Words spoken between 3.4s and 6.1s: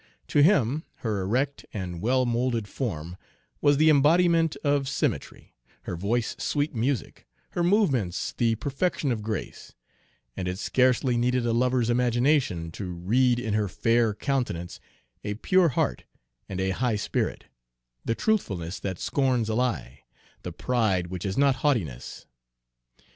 was the embodiment of symmetry, her